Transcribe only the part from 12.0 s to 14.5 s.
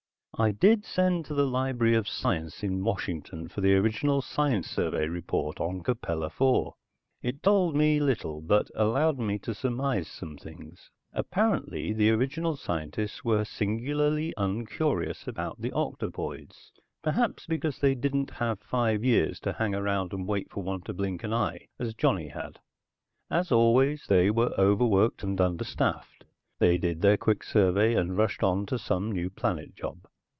original scientists were singularly